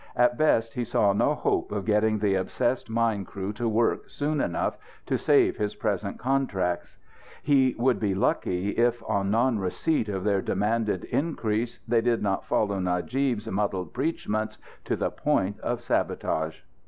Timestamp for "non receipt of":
9.29-10.23